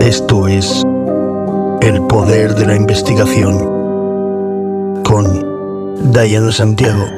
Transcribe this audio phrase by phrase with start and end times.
[0.00, 0.82] Esto es
[1.80, 3.58] El Poder de la Investigación
[5.02, 7.13] con Diana Santiago.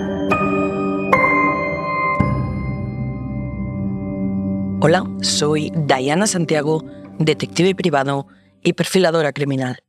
[5.26, 6.84] Soy Diana Santiago,
[7.18, 8.26] detective privado
[8.62, 9.82] y perfiladora criminal.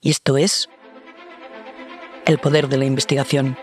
[0.00, 0.68] Y esto es
[2.26, 3.56] El Poder de la Investigación.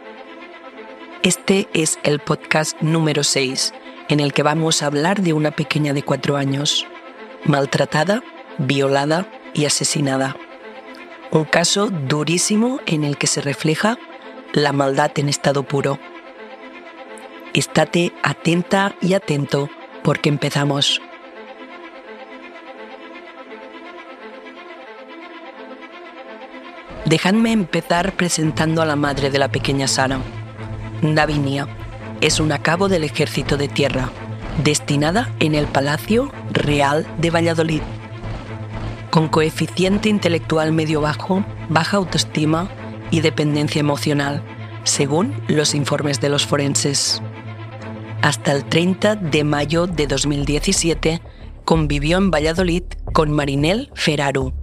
[1.24, 3.74] Este es el podcast número 6,
[4.10, 6.86] en el que vamos a hablar de una pequeña de cuatro años,
[7.46, 8.24] maltratada
[8.58, 10.36] violada y asesinada.
[11.32, 13.98] Un caso durísimo en el que se refleja
[14.54, 16.00] la maldad en estado puro.
[17.54, 19.70] Estate atenta y atento
[20.04, 21.02] porque empezamos.
[27.10, 30.20] Dejadme empezar presentando a la madre de la pequeña Sara.
[31.02, 31.68] Davinia
[32.22, 34.10] es un cabo del ejército de tierra,
[34.64, 37.82] destinada en el Palacio Real de Valladolid
[39.10, 42.70] con coeficiente intelectual medio bajo, baja autoestima
[43.12, 44.44] y dependencia emocional,
[44.84, 47.22] según los informes de los forenses.
[48.22, 51.22] Hasta el 30 de mayo de 2017
[51.66, 54.54] convivió en Valladolid con Marinel Ferraru,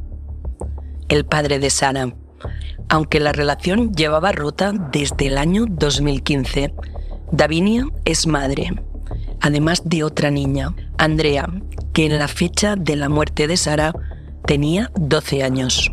[1.09, 2.15] el padre de Sara,
[2.89, 6.75] aunque la relación llevaba rota desde el año 2015.
[7.33, 8.73] Davinia es madre,
[9.41, 11.49] además de otra niña, Andrea,
[11.93, 13.93] que en la fecha de la muerte de Sara
[14.47, 15.91] Tenía 12 años.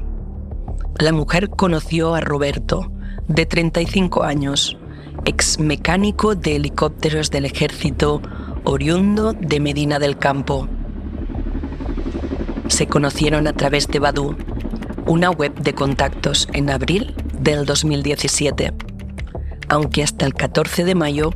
[0.99, 2.91] La mujer conoció a Roberto,
[3.27, 4.77] de 35 años,
[5.25, 8.21] ex mecánico de helicópteros del ejército,
[8.63, 10.67] oriundo de Medina del Campo.
[12.67, 14.35] Se conocieron a través de Badu,
[15.05, 18.73] una web de contactos en abril del 2017,
[19.69, 21.31] aunque hasta el 14 de mayo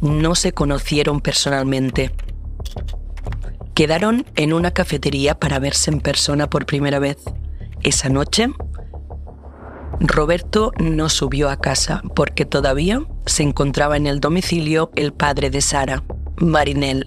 [0.00, 2.12] no se conocieron personalmente.
[3.74, 7.18] Quedaron en una cafetería para verse en persona por primera vez.
[7.82, 8.48] Esa noche,
[10.00, 15.60] Roberto no subió a casa porque todavía se encontraba en el domicilio el padre de
[15.60, 16.02] Sara,
[16.36, 17.06] Marinel.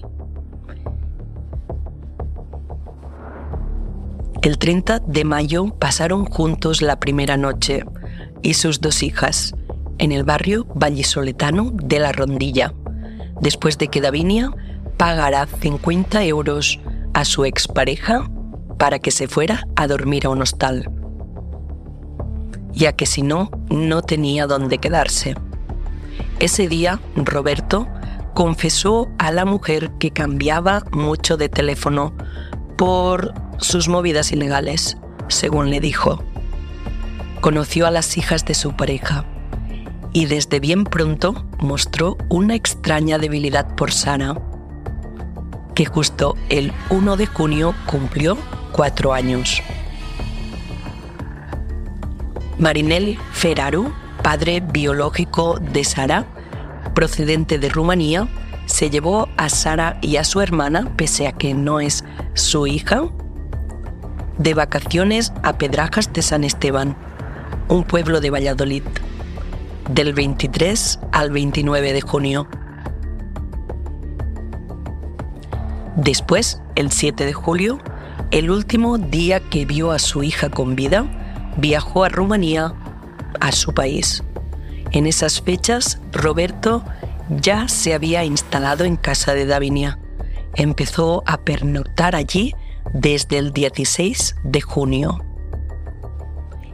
[4.46, 7.84] El 30 de mayo pasaron juntos la primera noche
[8.44, 9.56] y sus dos hijas
[9.98, 12.72] en el barrio vallisoletano de La Rondilla,
[13.42, 14.52] después de que Davinia
[14.98, 16.80] pagará 50 euros
[17.16, 18.30] a su expareja
[18.78, 20.92] para que se fuera a dormir a un hostal,
[22.72, 25.34] ya que si no, no tenía dónde quedarse.
[26.40, 27.88] Ese día, Roberto
[28.36, 32.14] confesó a la mujer que cambiaba mucho de teléfono
[32.78, 36.24] por sus movidas ilegales, según le dijo.
[37.42, 39.26] Conoció a las hijas de su pareja
[40.14, 44.36] y desde bien pronto mostró una extraña debilidad por Sara
[45.76, 48.38] que justo el 1 de junio cumplió
[48.72, 49.62] cuatro años.
[52.58, 53.94] Marinel Ferraru,
[54.24, 56.26] padre biológico de Sara,
[56.94, 58.28] procedente de Rumanía,
[58.66, 63.04] se llevó a Sara y a su hermana, pese a que no es su hija,
[64.38, 66.96] de vacaciones a Pedrajas de San Esteban,
[67.70, 68.84] un pueblo de Valladolid,
[69.90, 72.48] del 23 al 29 de junio.
[75.96, 77.80] Después, el 7 de julio,
[78.32, 81.06] el último día que vio a su hija con vida,
[81.58, 82.74] viajó a Rumanía,
[83.40, 84.24] a su país.
[84.92, 86.84] En esas fechas, Roberto
[87.30, 90.00] ya se había instalado en casa de Davinia.
[90.56, 92.54] Empezó a pernoctar allí
[92.94, 95.24] desde el 16 de junio.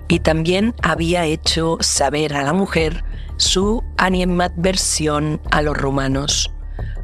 [0.07, 3.03] Y también había hecho saber a la mujer
[3.37, 6.53] su animadversión a los rumanos,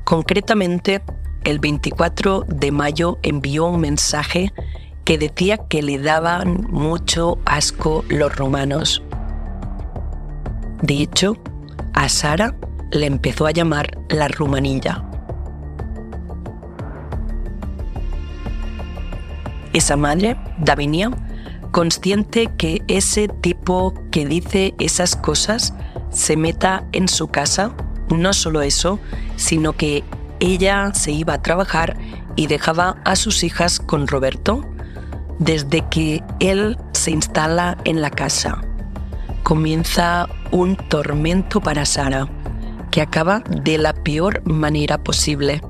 [0.03, 1.01] concretamente
[1.47, 4.51] el 24 de mayo envió un mensaje
[5.05, 9.01] que decía que le daban mucho asco los romanos.
[10.81, 11.37] De hecho,
[11.93, 12.53] a Sara
[12.91, 15.06] le empezó a llamar la rumanilla.
[19.73, 21.11] Esa madre, Davinia,
[21.71, 25.73] consciente que ese tipo que dice esas cosas
[26.09, 27.71] se meta en su casa,
[28.09, 28.99] no solo eso,
[29.35, 30.03] sino que
[30.39, 31.97] ella se iba a trabajar
[32.35, 34.61] y dejaba a sus hijas con Roberto
[35.39, 38.61] desde que él se instala en la casa.
[39.43, 42.27] Comienza un tormento para Sara,
[42.91, 45.61] que acaba de la peor manera posible.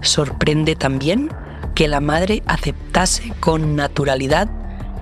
[0.00, 1.30] Sorprende también
[1.78, 4.50] que la madre aceptase con naturalidad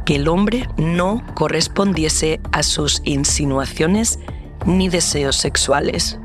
[0.04, 4.18] que el hombre no correspondiese a sus insinuaciones
[4.66, 6.18] ni deseos sexuales.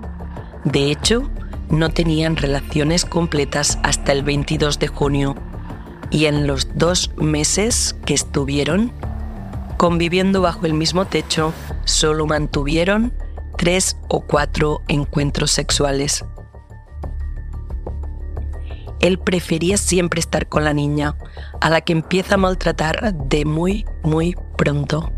[0.65, 1.31] De hecho,
[1.69, 5.38] no tenían relaciones completas hasta el 22 de junio
[6.09, 8.92] y en los dos meses que estuvieron
[9.77, 11.54] conviviendo bajo el mismo techo,
[11.86, 13.13] solo mantuvieron
[13.57, 16.25] tres o cuatro encuentros sexuales.
[19.01, 21.15] Él prefería siempre estar con la niña,
[21.59, 25.12] a la que empieza a maltratar de muy, muy pronto,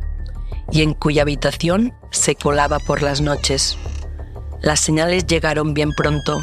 [0.71, 3.77] y en cuya habitación se colaba por las noches.
[4.61, 6.39] Las señales llegaron bien pronto,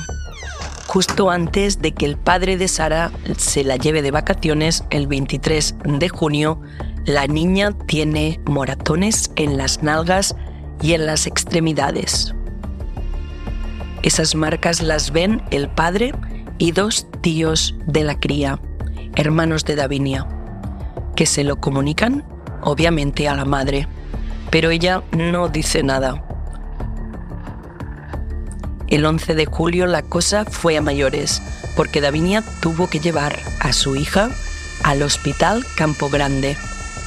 [0.86, 5.76] justo antes de que el padre de Sara se la lleve de vacaciones el 23
[5.84, 6.60] de junio,
[7.06, 10.34] la niña tiene moratones en las nalgas
[10.82, 12.34] y en las extremidades.
[14.02, 16.12] Esas marcas las ven el padre
[16.60, 18.60] y dos tíos de la cría,
[19.16, 20.28] hermanos de Davinia,
[21.16, 22.22] que se lo comunican
[22.60, 23.88] obviamente a la madre,
[24.50, 26.22] pero ella no dice nada.
[28.88, 31.40] El 11 de julio la cosa fue a mayores,
[31.76, 34.28] porque Davinia tuvo que llevar a su hija
[34.82, 36.58] al hospital Campo Grande.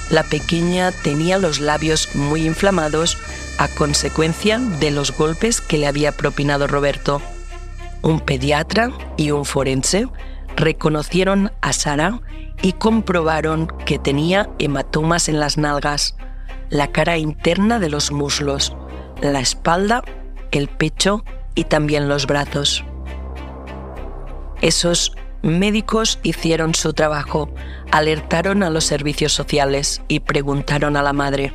[0.10, 3.20] La pequeña tenía los labios muy inflamados
[3.60, 7.22] a consecuencia de los golpes que le había propinado Roberto.
[8.04, 10.08] Un pediatra y un forense
[10.56, 12.22] reconocieron a Sara
[12.62, 16.16] y comprobaron que tenía hematomas en las nalgas,
[16.70, 18.76] la cara interna de los muslos,
[19.22, 20.04] la espalda,
[20.52, 21.24] el pecho
[21.56, 22.84] y también los brazos.
[24.62, 27.50] Esos médicos hicieron su trabajo,
[27.92, 31.54] alertaron a los servicios sociales y preguntaron a la madre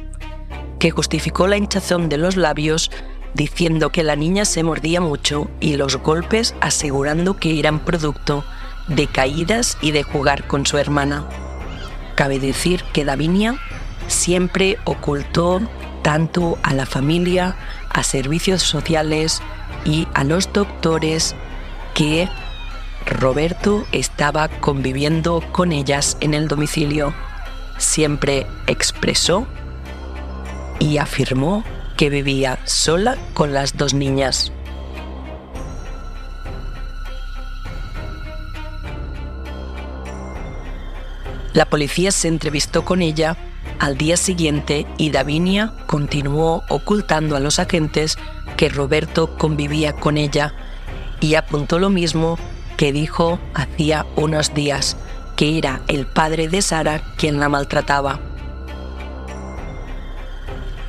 [0.79, 2.91] que justificó la hinchazón de los labios
[3.35, 8.45] diciendo que la niña se mordía mucho y los golpes asegurando que eran producto
[8.89, 11.29] de caídas y de jugar con su hermana.
[12.15, 13.59] Cabe decir que Davinia
[14.09, 15.61] siempre ocultó
[16.03, 17.57] tanto a la familia,
[17.91, 19.43] a servicios sociales
[19.85, 21.35] y a los doctores
[21.95, 22.29] que
[23.07, 27.15] Roberto estaba conviviendo con ellas en el domicilio.
[27.77, 29.47] Siempre expresó
[30.79, 31.65] y afirmó
[31.99, 34.53] que vivía sola con las dos niñas.
[41.53, 43.37] La policía se entrevistó con ella
[43.81, 48.17] al día siguiente y Davinia continuó ocultando a los agentes
[48.57, 50.55] que Roberto convivía con ella
[51.21, 52.39] y apuntó lo mismo
[52.77, 54.97] que dijo hacía unos días,
[55.37, 58.28] que era el padre de Sara quien la maltrataba.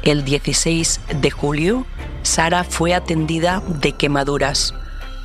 [0.03, 1.85] El 16 de julio,
[2.23, 4.73] Sara fue atendida de quemaduras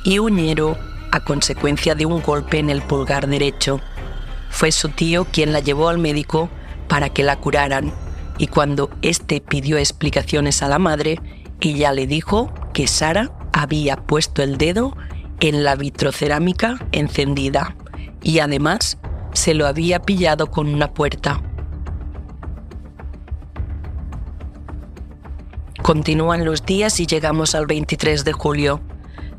[0.03, 0.77] y uñero
[1.11, 3.79] a consecuencia de un golpe en el pulgar derecho.
[4.49, 6.49] Fue su tío quien la llevó al médico
[6.89, 7.93] para que la curaran
[8.37, 11.19] y cuando éste pidió explicaciones a la madre,
[11.61, 14.95] ella le dijo que Sara había puesto el dedo
[15.39, 17.75] en la vitrocerámica encendida
[18.21, 18.97] y además
[19.33, 21.41] se lo había pillado con una puerta.
[25.81, 28.81] Continúan los días y llegamos al 23 de julio.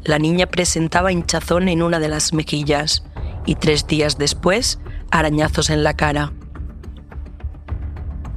[0.05, 3.05] La niña presentaba hinchazón en una de las mejillas
[3.47, 4.79] y tres días después
[5.11, 6.33] arañazos en la cara.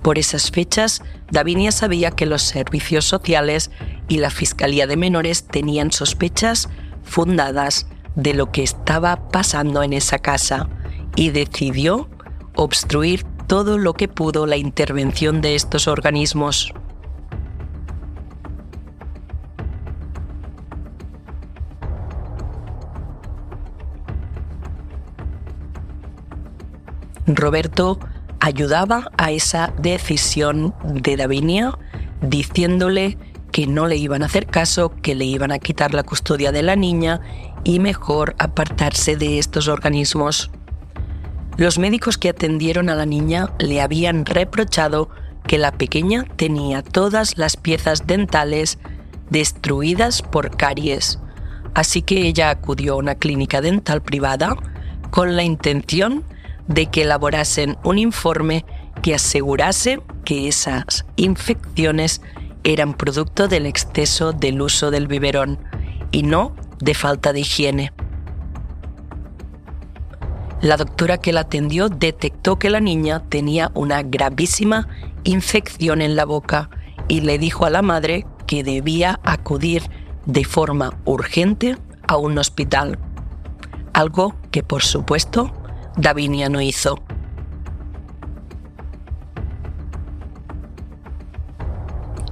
[0.02, 3.70] Por esas fechas, Davinia sabía que los servicios sociales
[4.08, 6.70] y la Fiscalía de Menores tenían sospechas
[7.04, 10.70] fundadas de lo que estaba pasando en esa casa
[11.16, 12.10] y decidió
[12.56, 16.74] obstruir todo lo que pudo la intervención de estos organismos.
[27.36, 28.00] Roberto
[28.40, 31.78] ayudaba a esa decisión de Davinia
[32.22, 33.18] diciéndole
[33.52, 36.64] que no le iban a hacer caso, que le iban a quitar la custodia de
[36.64, 37.22] la niña
[37.64, 40.52] y mejor apartarse de estos organismos.
[41.58, 45.10] Los médicos que atendieron a la niña le habían reprochado
[45.48, 48.78] que la pequeña tenía todas las piezas dentales
[49.30, 51.20] destruidas por caries,
[51.74, 54.56] así que ella acudió a una clínica dental privada
[55.10, 56.39] con la intención de
[56.76, 58.66] que elaborasen un informe
[59.02, 62.22] que asegurase que esas infecciones
[62.64, 65.60] eran producto del exceso del uso del biberón
[66.12, 67.92] y no de falta de higiene.
[70.62, 74.88] La doctora que la atendió detectó que la niña tenía una gravísima
[75.24, 76.70] infección en la boca
[77.08, 79.84] y le dijo a la madre que debía acudir
[80.26, 83.00] de forma urgente a un hospital,
[83.94, 85.54] algo que por supuesto
[86.00, 87.04] Davinia no hizo.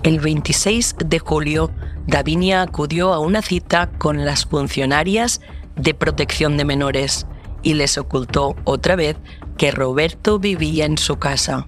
[0.03, 1.69] El 26 de julio,
[2.05, 5.41] Davinia acudió a una cita con las funcionarias
[5.75, 7.27] de protección de menores
[7.61, 9.17] y les ocultó otra vez
[9.57, 11.67] que Roberto vivía en su casa.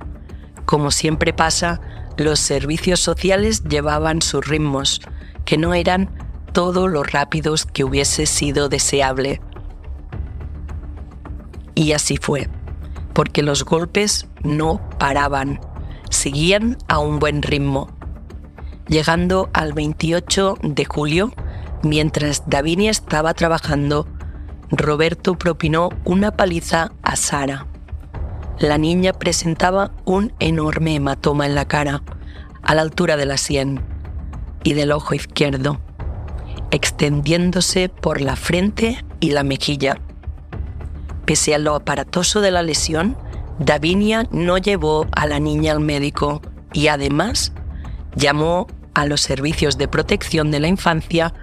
[0.65, 1.82] Como siempre pasa,
[2.15, 5.01] los servicios sociales llevaban sus ritmos,
[5.44, 6.10] que no eran
[6.53, 9.41] todo lo rápidos que hubiese sido deseable.
[11.80, 12.50] Y así fue,
[13.14, 15.62] porque los golpes no paraban,
[16.10, 17.88] seguían a un buen ritmo.
[18.90, 21.32] Llegando al 28 de julio,
[21.82, 24.08] mientras Davinia estaba trabajando,
[24.72, 27.66] Roberto propinó una paliza a Sara.
[28.60, 32.04] La niña presentaba un enorme hematoma en la cara,
[32.62, 33.80] a la altura de la sien
[34.66, 35.80] y del ojo izquierdo,
[36.72, 40.02] extendiéndose por la frente y la mejilla.
[41.30, 43.16] Pese a lo aparatoso de la lesión,
[43.60, 46.42] Davinia no llevó a la niña al médico
[46.74, 47.54] y además
[48.16, 51.36] llamó a los servicios de protección de la infancia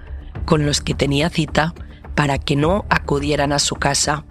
[0.43, 1.73] con los que tenía cita
[2.15, 4.25] para que no acudieran a su casa.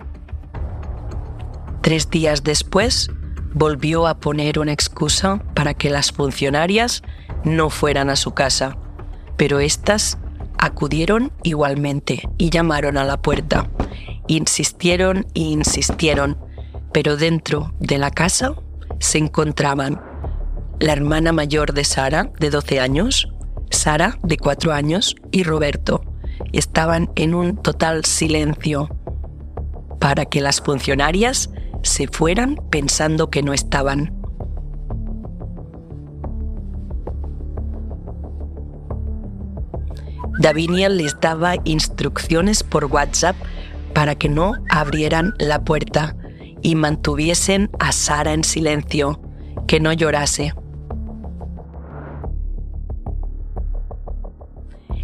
[1.81, 3.09] Tres días después,
[3.55, 7.03] volvió a poner una excusa para que las funcionarias
[7.45, 8.77] no fueran a su casa,
[9.39, 10.19] pero éstas
[10.59, 13.71] acudieron igualmente y llamaron a la puerta.
[14.28, 16.37] Insistieron e insistieron,
[16.92, 18.54] pero dentro de la casa
[18.99, 20.00] se encontraban
[20.80, 23.28] la hermana mayor de Sara, de 12 años,
[23.71, 26.02] Sara, de 4 años, y Roberto.
[26.52, 28.88] Estaban en un total silencio
[30.00, 31.50] para que las funcionarias
[31.83, 34.12] se fueran pensando que no estaban.
[40.38, 43.37] Davinia les daba instrucciones por WhatsApp
[43.97, 46.17] para que no abrieran la puerta
[46.61, 49.23] y mantuviesen a Sara en silencio,
[49.67, 50.53] que no llorase.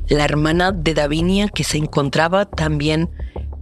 [0.08, 3.08] La hermana de Davinia, que se encontraba también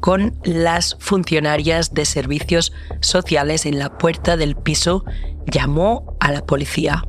[0.01, 5.05] con las funcionarias de servicios sociales en la puerta del piso,
[5.47, 7.05] llamó a la policía,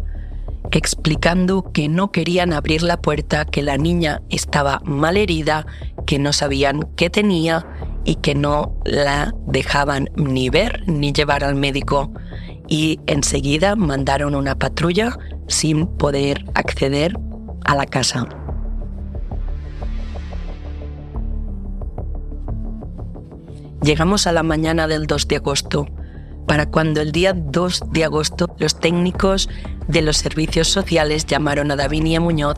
[0.69, 5.65] explicando que no querían abrir la puerta, que la niña estaba mal herida,
[6.05, 7.65] que no sabían qué tenía
[8.03, 12.11] y que no la dejaban ni ver ni llevar al médico.
[12.67, 15.17] Y enseguida mandaron una patrulla
[15.47, 17.17] sin poder acceder
[17.65, 18.27] a la casa.
[23.83, 25.87] Llegamos a la mañana del 2 de agosto,
[26.47, 29.49] para cuando el día 2 de agosto los técnicos
[29.87, 32.57] de los servicios sociales llamaron a Davinia Muñoz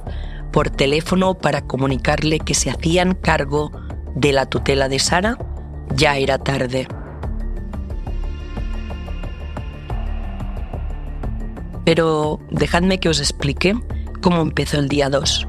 [0.52, 3.72] por teléfono para comunicarle que se hacían cargo
[4.16, 5.38] de la tutela de Sara,
[5.96, 6.88] ya era tarde.
[11.86, 13.76] Pero dejadme que os explique
[14.22, 15.48] cómo empezó el día 2.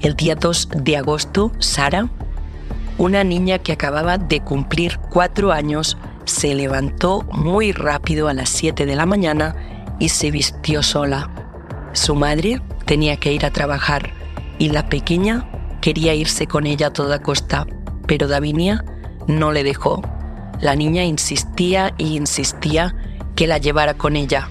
[0.00, 2.10] El día 2 de agosto, Sara
[3.00, 8.84] una niña que acababa de cumplir cuatro años se levantó muy rápido a las 7
[8.84, 9.56] de la mañana
[9.98, 11.30] y se vistió sola.
[11.94, 14.10] Su madre tenía que ir a trabajar
[14.58, 15.49] y la pequeña
[15.80, 17.66] quería irse con ella a toda costa,
[18.06, 18.84] pero Davinia
[19.26, 20.02] no le dejó.
[20.60, 22.94] La niña insistía e insistía
[23.34, 24.48] que la llevara con ella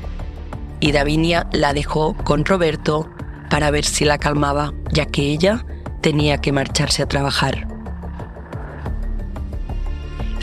[0.80, 3.10] y Davinia la dejó con Roberto
[3.50, 5.66] para ver si la calmaba, ya que ella
[6.02, 7.68] tenía que marcharse a trabajar.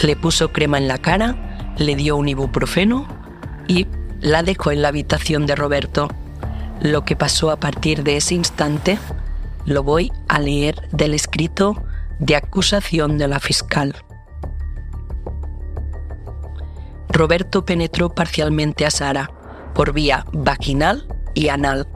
[0.02, 3.06] Le puso crema en la cara, le dio un ibuprofeno
[3.66, 3.86] y
[4.20, 6.08] la dejó en la habitación de Roberto.
[6.80, 8.98] Lo que pasó a partir de ese instante
[9.66, 11.82] lo voy a leer del escrito
[12.18, 13.94] de acusación de la fiscal.
[17.08, 19.30] Roberto penetró parcialmente a Sara
[19.74, 21.86] por vía vaginal y anal.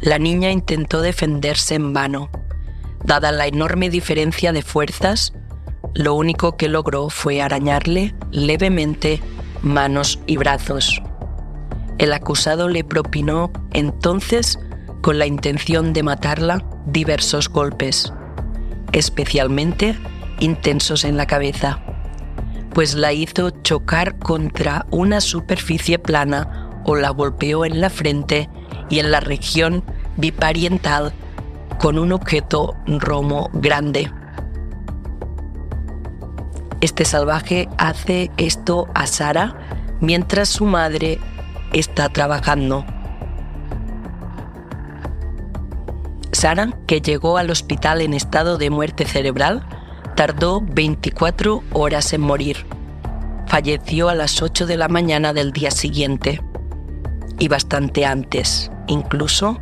[0.00, 2.30] La niña intentó defenderse en vano.
[3.04, 5.32] Dada la enorme diferencia de fuerzas,
[5.94, 9.20] lo único que logró fue arañarle levemente
[9.62, 11.02] manos y brazos.
[11.98, 14.58] El acusado le propinó entonces,
[15.00, 18.12] con la intención de matarla, diversos golpes,
[18.92, 19.96] especialmente
[20.40, 21.80] intensos en la cabeza,
[22.72, 28.48] pues la hizo chocar contra una superficie plana o la golpeó en la frente
[28.88, 29.84] y en la región
[30.16, 31.12] bipariental
[31.78, 34.10] con un objeto romo grande.
[36.80, 39.54] Este salvaje hace esto a Sara
[40.00, 41.18] mientras su madre
[41.72, 42.84] está trabajando.
[46.40, 49.62] Sara, que llegó al hospital en estado de muerte cerebral,
[50.16, 52.64] tardó 24 horas en morir.
[53.46, 56.40] Falleció a las 8 de la mañana del día siguiente
[57.38, 59.60] y bastante antes, incluso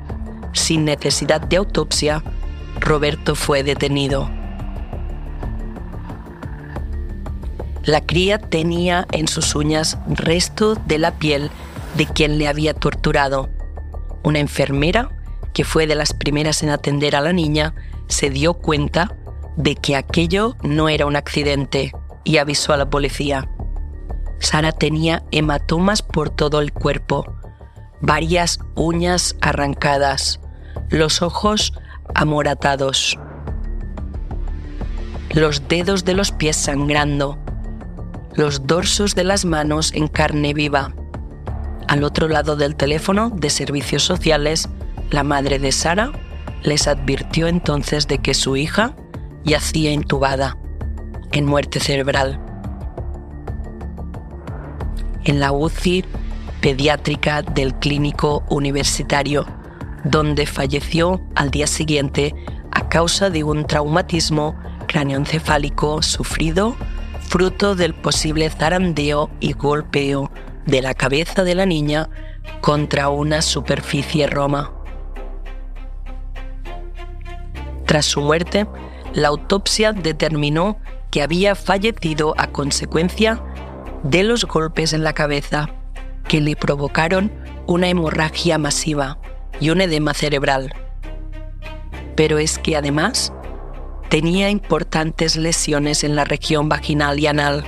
[0.52, 2.22] sin necesidad de autopsia,
[2.78, 4.30] Roberto fue detenido.
[7.82, 11.50] La cría tenía en sus uñas resto de la piel
[11.96, 13.50] de quien le había torturado.
[14.22, 15.10] Una enfermera,
[15.52, 17.74] que fue de las primeras en atender a la niña,
[18.08, 19.16] se dio cuenta
[19.56, 21.92] de que aquello no era un accidente
[22.24, 23.48] y avisó a la policía.
[24.38, 27.24] Sara tenía hematomas por todo el cuerpo,
[28.00, 30.40] varias uñas arrancadas,
[30.90, 31.72] los ojos
[32.14, 33.18] amoratados,
[35.34, 37.38] los dedos de los pies sangrando,
[38.34, 40.94] los dorsos de las manos en carne viva.
[41.88, 44.68] Al otro lado del teléfono de servicios sociales,
[45.10, 46.12] la madre de Sara
[46.62, 48.94] les advirtió entonces de que su hija
[49.44, 50.56] yacía intubada,
[51.32, 52.40] en muerte cerebral.
[55.24, 56.04] En la UCI
[56.60, 59.46] pediátrica del clínico universitario,
[60.04, 62.34] donde falleció al día siguiente
[62.70, 66.76] a causa de un traumatismo cráneoencefálico sufrido
[67.20, 70.30] fruto del posible zarandeo y golpeo
[70.66, 72.08] de la cabeza de la niña
[72.62, 74.77] contra una superficie roma.
[77.88, 78.66] Tras su muerte,
[79.14, 80.76] la autopsia determinó
[81.10, 83.42] que había fallecido a consecuencia
[84.02, 85.70] de los golpes en la cabeza
[86.28, 87.32] que le provocaron
[87.66, 89.16] una hemorragia masiva
[89.58, 90.70] y un edema cerebral.
[92.14, 93.32] Pero es que además
[94.10, 97.64] tenía importantes lesiones en la región vaginal y anal,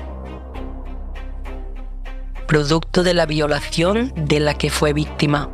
[2.47, 5.49] producto de la violación de la que fue víctima.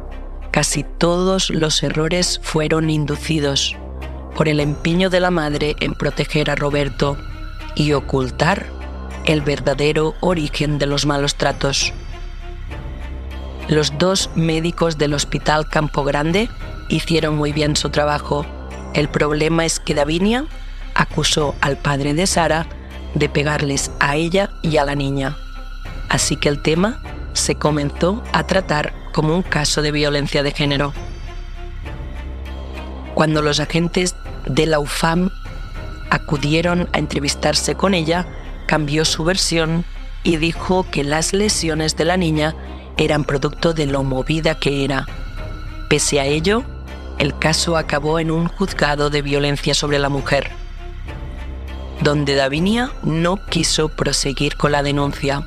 [0.51, 3.77] Casi todos los errores fueron inducidos
[4.37, 7.16] por el empeño de la madre en proteger a Roberto
[7.75, 8.67] y ocultar
[9.25, 11.93] el verdadero origen de los malos tratos.
[13.69, 16.49] Los dos médicos del Hospital Campo Grande
[16.89, 18.47] hicieron muy bien su trabajo.
[18.95, 20.47] El problema es que Davinia
[20.95, 22.67] acusó al padre de Sara
[23.15, 25.37] de pegarles a ella y a la niña.
[26.08, 30.93] Así que el tema se comenzó a tratar como un caso de violencia de género.
[33.15, 34.15] Cuando los agentes
[34.47, 35.30] de la UFAM
[36.11, 38.26] acudieron a entrevistarse con ella,
[38.67, 39.85] cambió su versión
[40.23, 42.54] y dijo que las lesiones de la niña
[42.97, 45.06] eran producto de lo movida que era.
[45.89, 46.65] Pese a ello,
[47.19, 50.50] el caso acabó en un juzgado de violencia sobre la mujer,
[52.02, 55.47] donde Davinia no quiso proseguir con la denuncia.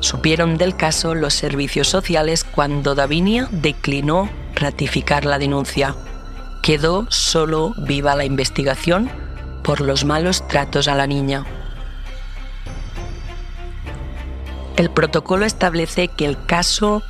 [0.00, 5.94] Supieron del caso los servicios sociales cuando Davinia declinó ratificar la denuncia.
[6.62, 9.10] Quedó solo viva la investigación
[9.64, 11.44] por los malos tratos a la niña.
[14.76, 17.02] El protocolo establece que el caso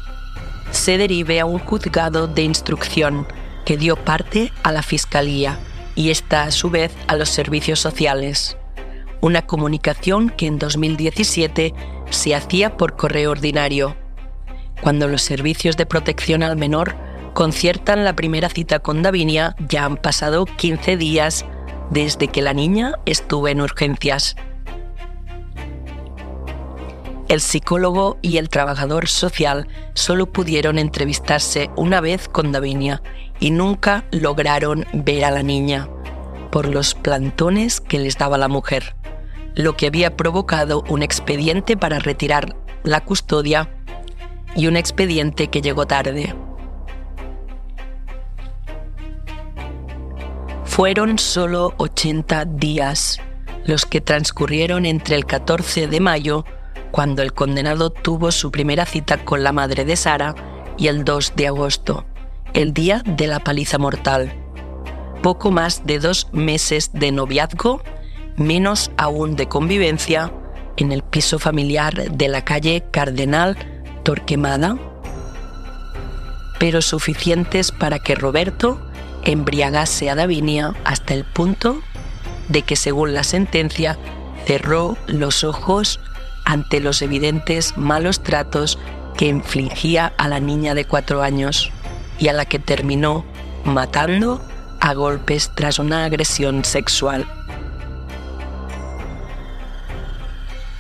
[0.71, 3.27] se derive a un juzgado de instrucción
[3.67, 5.59] que dio parte a la Fiscalía
[5.95, 8.57] y esta a su vez a los servicios sociales.
[9.21, 11.75] Una comunicación que en 2017
[12.09, 13.97] se hacía por correo ordinario.
[14.81, 19.97] Cuando los servicios de protección al menor conciertan la primera cita con Davinia, ya han
[19.97, 21.45] pasado 15 días
[21.91, 24.37] desde que la niña estuvo en urgencias
[27.33, 33.03] el psicólogo y el trabajador social solo pudieron entrevistarse una vez con Davinia
[33.41, 35.89] y nunca lograron ver a la niña
[36.51, 38.95] por los plantones que les daba la mujer,
[39.55, 43.71] lo que había provocado un expediente para retirar la custodia
[44.55, 46.35] y un expediente que llegó tarde.
[50.73, 53.21] Fueron solo 80 días
[53.67, 56.47] los que transcurrieron entre el 14 de mayo
[56.91, 60.35] cuando el condenado tuvo su primera cita con la madre de Sara
[60.79, 62.07] y el 2 de agosto,
[62.55, 64.33] el día de la paliza mortal.
[65.23, 67.83] Poco más de dos meses de noviazgo,
[68.39, 70.33] menos aún de convivencia,
[70.79, 73.59] en el piso familiar de la calle Cardenal
[74.05, 74.79] Torquemada,
[76.59, 78.81] pero suficientes para que Roberto
[79.25, 81.83] embriagase a Davinia hasta el punto
[82.49, 83.99] de que, según la sentencia,
[84.47, 86.01] cerró los ojos
[86.45, 88.79] ante los evidentes malos tratos
[89.17, 91.71] que infligía a la niña de cuatro años
[92.19, 93.25] y a la que terminó
[93.65, 94.41] matando
[94.81, 97.27] a golpes tras una agresión sexual.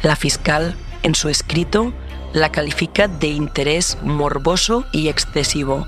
[0.02, 0.74] La fiscal,
[1.04, 1.92] en su escrito,
[2.32, 5.86] la califica de interés morboso y excesivo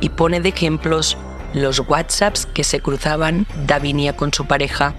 [0.00, 1.16] y pone de ejemplos
[1.54, 4.94] los WhatsApps que se cruzaban Davinia con su pareja.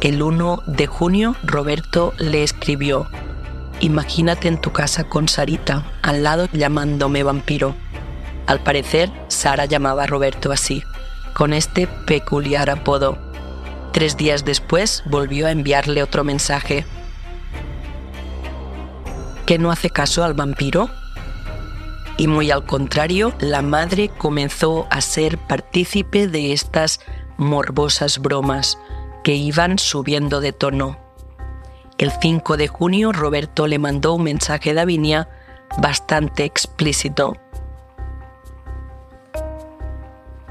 [0.00, 3.08] El 1 de junio Roberto le escribió,
[3.80, 7.74] Imagínate en tu casa con Sarita, al lado llamándome vampiro.
[8.46, 10.82] Al parecer, Sara llamaba a Roberto así,
[11.32, 13.18] con este peculiar apodo.
[13.92, 16.84] Tres días después volvió a enviarle otro mensaje.
[19.46, 20.88] ¿Que no hace caso al vampiro?
[22.16, 27.00] Y muy al contrario, la madre comenzó a ser partícipe de estas
[27.36, 28.78] morbosas bromas
[29.24, 30.98] que iban subiendo de tono.
[31.98, 35.28] El 5 de junio Roberto le mandó un mensaje a Davinia
[35.78, 37.36] bastante explícito.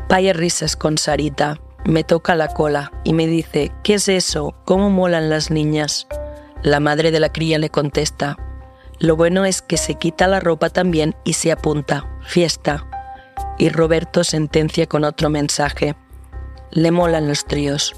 [0.10, 1.60] Vaya risas con Sarita.
[1.86, 4.56] Me toca la cola y me dice, ¿qué es eso?
[4.64, 6.08] ¿Cómo molan las niñas?
[6.62, 8.38] La madre de la cría le contesta,
[9.04, 12.88] lo bueno es que se quita la ropa también y se apunta, fiesta.
[13.60, 15.96] Y Roberto sentencia con otro mensaje,
[16.72, 17.94] le molan los tríos.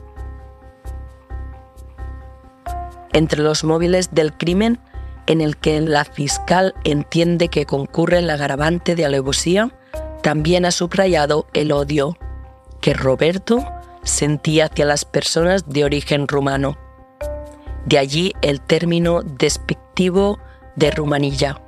[3.15, 4.77] entre los móviles del crimen
[5.25, 9.71] en el que la fiscal entiende que concurre el agravante de alevosía,
[10.21, 12.17] también ha subrayado el odio
[12.81, 13.65] que Roberto
[14.03, 16.77] sentía hacia las personas de origen rumano.
[17.85, 20.37] De allí el término despectivo
[20.75, 21.61] de Rumanilla,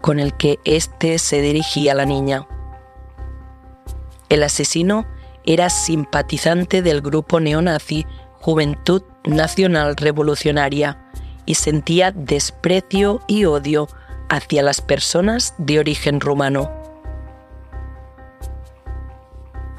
[0.00, 2.46] con el que éste se dirigía a la niña.
[4.28, 5.06] El asesino
[5.44, 8.06] era simpatizante del grupo neonazi
[8.40, 10.98] Juventud Nacional Revolucionaria
[11.46, 13.88] y sentía desprecio y odio
[14.28, 16.70] hacia las personas de origen rumano.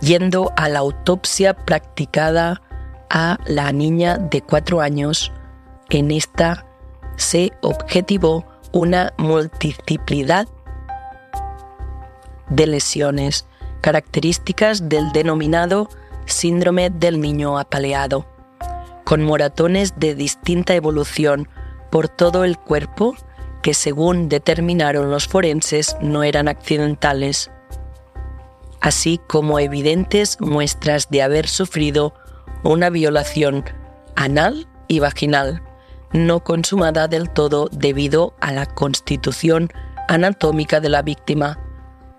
[0.02, 2.62] Yendo a la autopsia practicada
[3.10, 5.32] a la niña de cuatro años,
[5.90, 6.66] en esta
[7.16, 10.48] se objetivó una multiplicidad
[12.50, 13.46] de lesiones
[13.82, 15.90] características del denominado
[16.26, 18.26] síndrome del niño apaleado
[19.04, 21.48] con moratones de distinta evolución
[21.92, 23.16] por todo el cuerpo
[23.62, 27.52] que según determinaron los forenses no eran accidentales,
[28.82, 32.14] así como evidentes muestras de haber sufrido
[32.64, 33.64] una violación
[34.16, 35.62] anal y vaginal,
[36.14, 39.70] no consumada del todo debido a la constitución
[40.08, 41.60] anatómica de la víctima.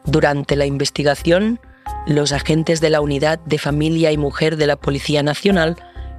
[0.05, 1.61] Durante la investigación,
[2.07, 5.77] los agentes de la Unidad de Familia y Mujer de la Policía Nacional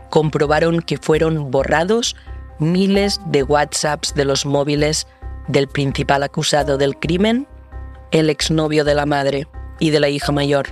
[0.10, 2.16] comprobaron que fueron borrados
[2.60, 5.08] miles de WhatsApps de los móviles
[5.48, 7.48] del principal acusado del crimen,
[8.12, 9.48] el exnovio de la madre
[9.80, 10.70] y de la hija mayor.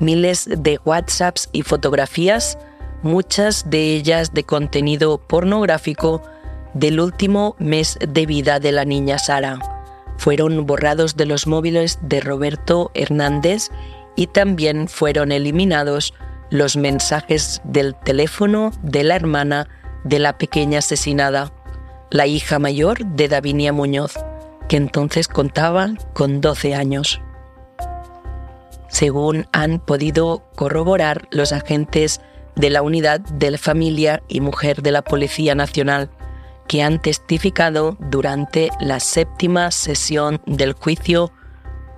[0.00, 2.58] Miles de WhatsApps y fotografías,
[3.04, 6.22] muchas de ellas de contenido pornográfico
[6.72, 9.58] del último mes de vida de la niña Sara.
[10.16, 13.70] Fueron borrados de los móviles de Roberto Hernández
[14.16, 16.14] y también fueron eliminados
[16.50, 19.68] los mensajes del teléfono de la hermana
[20.04, 21.52] de la pequeña asesinada,
[22.10, 24.14] la hija mayor de Davinia Muñoz,
[24.68, 27.20] que entonces contaba con 12 años.
[28.88, 32.20] Según han podido corroborar los agentes
[32.56, 36.10] de la Unidad de la Familia y Mujer de la Policía Nacional,
[36.68, 41.32] que han testificado durante la séptima sesión del juicio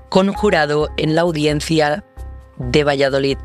[0.09, 2.05] conjurado en la audiencia
[2.59, 3.39] de Valladolid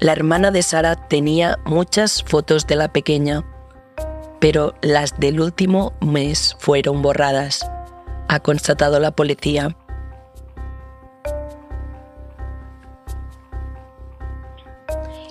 [0.00, 3.44] La hermana de Sara tenía muchas fotos de la pequeña,
[4.38, 7.68] pero las del último mes fueron borradas,
[8.28, 9.76] ha constatado la policía.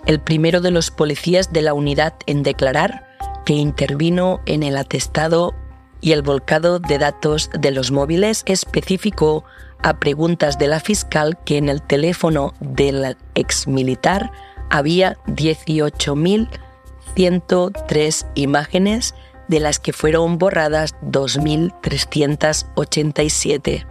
[0.08, 3.06] El primero de los policías de la unidad en declarar
[3.46, 5.54] que intervino en el atestado
[6.00, 9.44] y el volcado de datos de los móviles especificó
[9.84, 14.32] a preguntas de la fiscal que en el teléfono del exmilitar
[14.70, 19.14] había 18.103 imágenes,
[19.50, 23.86] de las que fueron borradas 2.387.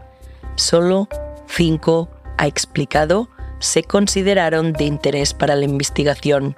[0.55, 1.09] Solo
[1.47, 6.57] cinco, ha explicado, se consideraron de interés para la investigación.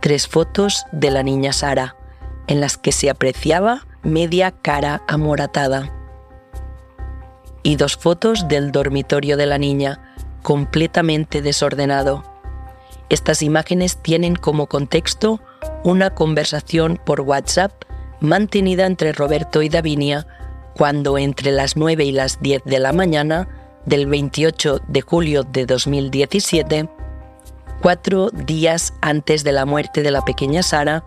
[0.00, 1.96] Tres fotos de la niña Sara,
[2.46, 5.92] en las que se apreciaba media cara amoratada.
[7.62, 12.36] Y dos fotos del dormitorio de la niña, completamente desordenado
[13.08, 15.40] estas imágenes tienen como contexto
[15.84, 17.72] una conversación por WhatsApp
[18.20, 20.26] mantenida entre Roberto y Davinia
[20.74, 23.48] cuando entre las 9 y las 10 de la mañana
[23.86, 26.90] del 28 de julio de 2017,
[27.80, 31.04] cuatro días antes de la muerte de la pequeña Sara,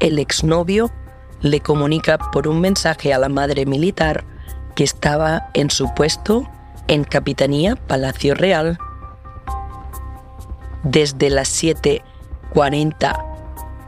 [0.00, 0.90] el exnovio
[1.40, 4.24] le comunica por un mensaje a la madre militar
[4.74, 6.48] que estaba en su puesto
[6.88, 8.78] en Capitanía Palacio Real.
[10.82, 13.24] Desde las 7.40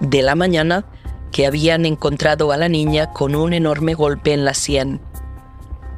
[0.00, 0.84] de la mañana
[1.32, 5.00] que habían encontrado a la niña con un enorme golpe en la sien,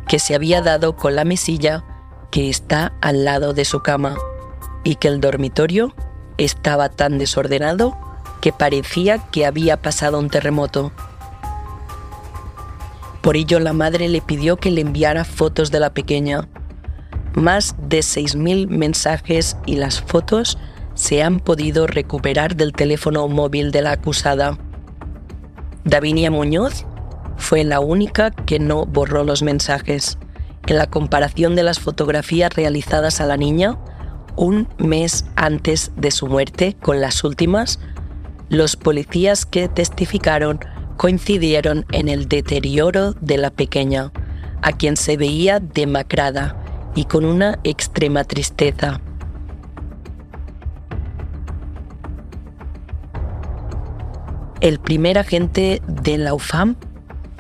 [0.09, 1.85] que se había dado con la mesilla
[2.31, 4.17] que está al lado de su cama
[4.85, 5.95] y que el dormitorio
[6.39, 7.97] estaba tan desordenado
[8.41, 10.93] que parecía que había pasado un terremoto.
[13.21, 16.49] Por ello la madre le pidió que le enviara fotos de la pequeña.
[17.35, 20.59] Más de 6.000 mensajes y las fotos
[20.95, 24.59] se han podido recuperar del teléfono móvil de la acusada.
[25.85, 26.87] Davinia Muñoz
[27.37, 30.19] fue la única que no borró los mensajes.
[30.67, 33.79] En la comparación de las fotografías realizadas a la niña,
[34.37, 37.81] un mes antes de su muerte con las últimas,
[38.49, 40.61] los policías que testificaron
[40.97, 44.13] coincidieron en el deterioro de la pequeña,
[44.63, 46.57] a quien se veía demacrada
[46.95, 49.01] y con una extrema tristeza.
[54.61, 56.77] El primer agente de la UFAM,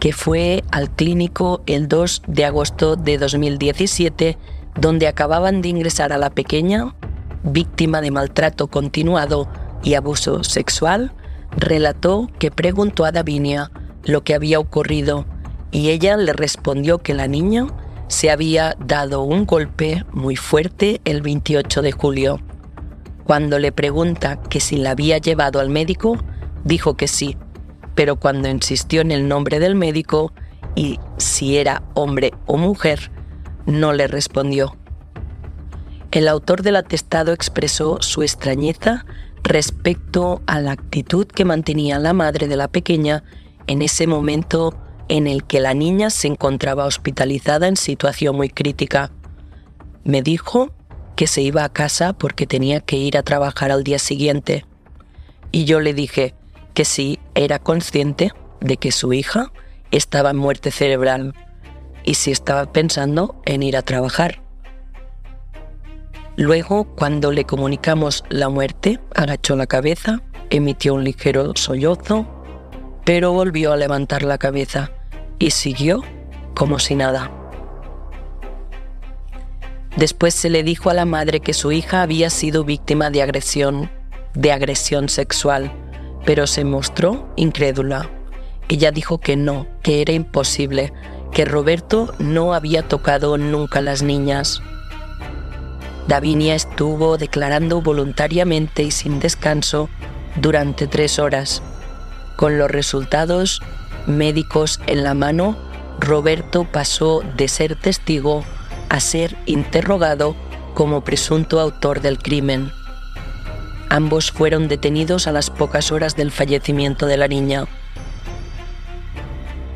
[0.01, 4.39] que fue al clínico el 2 de agosto de 2017,
[4.75, 6.97] donde acababan de ingresar a la pequeña,
[7.45, 9.49] víctima de maltrato continuado
[9.83, 11.13] y abuso sexual,
[11.57, 13.71] relató que preguntó a Davinia
[14.05, 15.27] lo que había ocurrido
[15.71, 17.67] y ella le respondió que la niña
[18.09, 22.41] se había dado un golpe muy fuerte el 28 de julio.
[23.25, 26.17] Cuando le pregunta que si la había llevado al médico,
[26.65, 27.37] dijo que sí,
[27.95, 30.33] pero cuando insistió en el nombre del médico
[30.75, 33.11] y si era hombre o mujer,
[33.67, 34.77] no le respondió.
[36.11, 39.05] El autor del atestado expresó su extrañeza
[39.43, 43.23] respecto a la actitud que mantenía la madre de la pequeña
[43.67, 44.75] en ese momento
[45.09, 49.11] en el que la niña se encontraba hospitalizada en situación muy crítica.
[50.05, 50.73] Me dijo
[51.17, 54.65] que se iba a casa porque tenía que ir a trabajar al día siguiente.
[55.53, 56.35] Y yo le dije
[56.71, 59.53] que sí era consciente de que su hija
[59.91, 61.35] estaba en muerte cerebral
[62.05, 64.43] y si estaba pensando en ir a trabajar.
[66.37, 72.27] Luego, cuando le comunicamos la muerte, agachó la cabeza, emitió un ligero sollozo,
[73.05, 74.91] pero volvió a levantar la cabeza
[75.39, 76.03] y siguió
[76.55, 77.31] como si nada.
[79.97, 83.91] Después se le dijo a la madre que su hija había sido víctima de agresión,
[84.35, 85.73] de agresión sexual,
[86.25, 88.11] pero se mostró incrédula.
[88.69, 90.93] Ella dijo que no, que era imposible,
[91.33, 94.63] que Roberto no había tocado nunca a las niñas.
[96.07, 99.89] Davinia estuvo declarando voluntariamente y sin descanso
[100.37, 101.63] durante tres horas.
[102.37, 103.61] Con los resultados
[104.07, 105.57] médicos en la mano,
[106.01, 108.45] Roberto pasó de ser testigo
[108.89, 110.35] a ser interrogado
[110.75, 112.73] como presunto autor del crimen.
[113.91, 117.67] Ambos fueron detenidos a las pocas horas del fallecimiento de la niña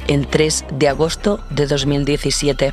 [0.08, 2.72] el 3 de agosto de 2017.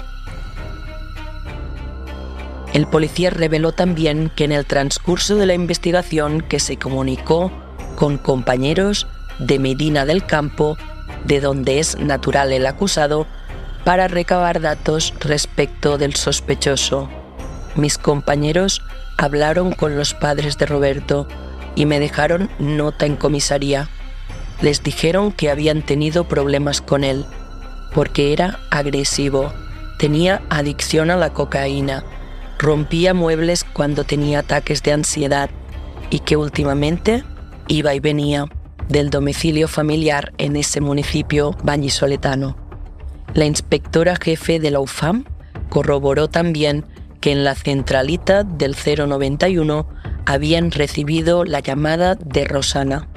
[2.73, 7.51] El policía reveló también que en el transcurso de la investigación que se comunicó
[7.95, 9.07] con compañeros
[9.39, 10.77] de Medina del Campo,
[11.25, 13.27] de donde es natural el acusado,
[13.83, 17.09] para recabar datos respecto del sospechoso.
[17.75, 18.81] Mis compañeros
[19.21, 21.27] hablaron con los padres de Roberto
[21.75, 23.89] y me dejaron nota en comisaría
[24.61, 27.25] les dijeron que habían tenido problemas con él,
[27.93, 29.51] porque era agresivo,
[29.97, 32.03] tenía adicción a la cocaína,
[32.59, 35.49] rompía muebles cuando tenía ataques de ansiedad
[36.09, 37.23] y que últimamente
[37.67, 38.45] iba y venía
[38.87, 42.57] del domicilio familiar en ese municipio vallisoletano.
[43.33, 45.25] La inspectora jefe de la UFAM
[45.69, 46.85] corroboró también
[47.21, 49.87] que en la centralita del 091
[50.25, 53.07] habían recibido la llamada de Rosana,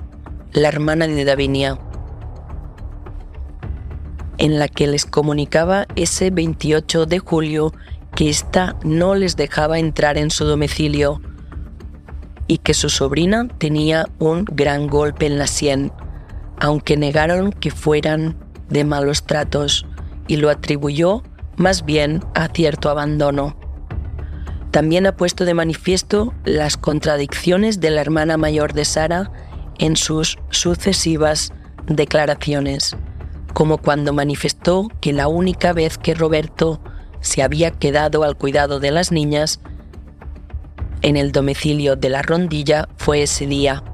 [0.52, 1.78] la hermana de Davinia,
[4.38, 7.72] en la que les comunicaba ese 28 de julio
[8.14, 11.20] que ésta no les dejaba entrar en su domicilio
[12.46, 15.92] y que su sobrina tenía un gran golpe en la sien,
[16.60, 18.36] aunque negaron que fueran
[18.68, 19.86] de malos tratos
[20.28, 21.22] y lo atribuyó
[21.56, 23.63] más bien a cierto abandono.
[24.74, 29.30] También ha puesto de manifiesto las contradicciones de la hermana mayor de Sara
[29.78, 31.52] en sus sucesivas
[31.86, 32.96] declaraciones,
[33.52, 36.80] como cuando manifestó que la única vez que Roberto
[37.20, 39.60] se había quedado al cuidado de las niñas
[41.02, 43.84] en el domicilio de la rondilla fue ese día,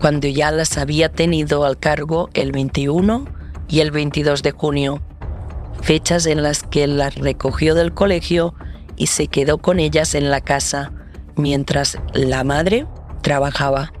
[0.00, 3.24] cuando ya las había tenido al cargo el 21
[3.68, 5.00] y el 22 de junio,
[5.80, 8.56] fechas en las que las recogió del colegio
[8.98, 10.92] y se quedó con ellas en la casa
[11.36, 12.86] mientras la madre
[13.22, 13.92] trabajaba.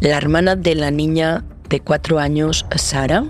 [0.00, 3.24] La hermana de la niña de cuatro años, Sara,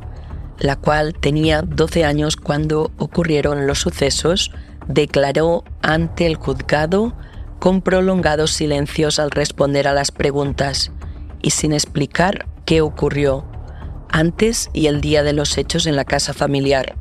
[0.59, 4.53] la cual tenía 12 años cuando ocurrieron los sucesos,
[4.87, 7.15] declaró ante el juzgado
[7.59, 10.93] con prolongados silencios al responder a las preguntas
[11.43, 13.45] y sin explicar qué ocurrió
[14.09, 16.97] antes y el día de los hechos en la casa familiar.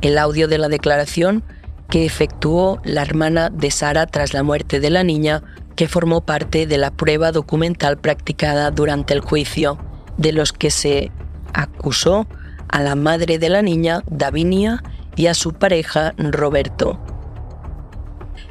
[0.00, 1.44] El audio de la declaración
[1.88, 5.42] que efectuó la hermana de Sara tras la muerte de la niña,
[5.74, 9.78] que formó parte de la prueba documental practicada durante el juicio,
[10.16, 11.10] de los que se
[11.54, 12.26] acusó
[12.68, 14.82] a la madre de la niña, Davinia,
[15.16, 17.00] y a su pareja, Roberto.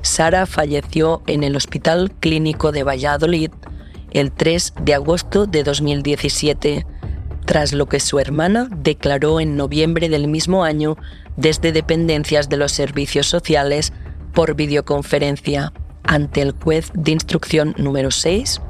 [0.02, 3.52] Sara falleció en el Hospital Clínico de Valladolid
[4.12, 6.86] el 3 de agosto de 2017,
[7.45, 10.97] tras lo que su hermana declaró en noviembre del mismo año
[11.38, 13.93] desde dependencias de los servicios sociales
[14.34, 15.71] por videoconferencia
[16.04, 18.62] ante el juez de instrucción número 6,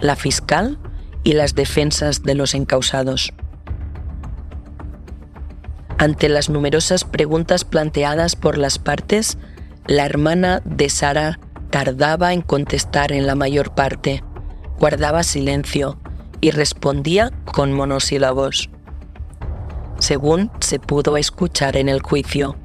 [0.00, 0.78] la fiscal
[1.22, 3.32] y las defensas de los encausados.
[5.98, 9.38] Ante las numerosas preguntas planteadas por las partes,
[9.86, 11.38] la hermana de Sara
[11.70, 14.22] tardaba en contestar en la mayor parte,
[14.78, 15.98] guardaba silencio
[16.40, 18.70] y respondía con monosílabos
[19.98, 22.56] según se pudo escuchar en el juicio.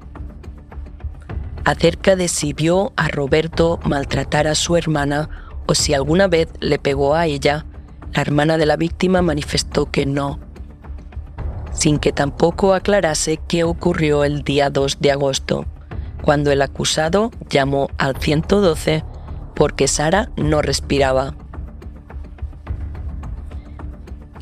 [1.65, 5.29] Acerca de si vio a Roberto maltratar a su hermana
[5.67, 7.65] o si alguna vez le pegó a ella,
[8.13, 10.39] la hermana de la víctima manifestó que no,
[11.73, 15.65] sin que tampoco aclarase qué ocurrió el día 2 de agosto,
[16.21, 19.03] cuando el acusado llamó al 112
[19.55, 21.35] porque Sara no respiraba.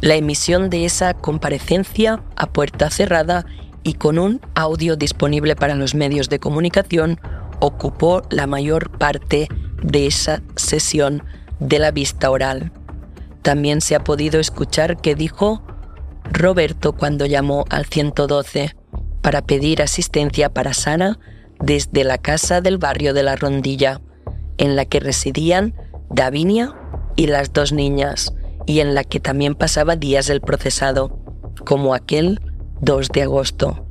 [0.02, 3.46] La emisión de esa comparecencia a puerta cerrada
[3.84, 7.20] y con un audio disponible para los medios de comunicación
[7.60, 9.48] ocupó la mayor parte
[9.82, 11.24] de esa sesión
[11.60, 12.72] de la vista oral.
[13.42, 15.64] También se ha podido escuchar que dijo
[16.32, 18.76] Roberto cuando llamó al 112
[19.22, 21.18] para pedir asistencia para Sana
[21.60, 24.02] desde la casa del barrio de la Rondilla,
[24.58, 25.74] en la que residían
[26.10, 26.76] Davinia
[27.16, 28.34] y las dos niñas,
[28.68, 31.18] y en la que también pasaba días del procesado,
[31.66, 32.40] como aquel
[32.82, 33.84] 2 de agosto.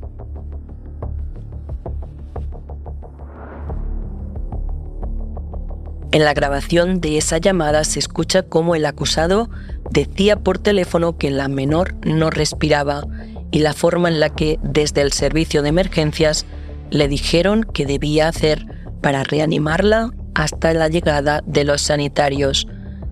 [6.12, 9.50] En la grabación de esa llamada se escucha cómo el acusado
[9.90, 13.02] decía por teléfono que la menor no respiraba
[13.50, 16.46] y la forma en la que desde el servicio de emergencias
[16.90, 18.66] le dijeron que debía hacer
[19.00, 22.68] para reanimarla hasta la llegada de los sanitarios,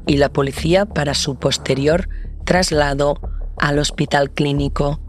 [0.07, 2.09] y la policía para su posterior
[2.45, 3.21] traslado
[3.59, 5.01] al hospital clínico.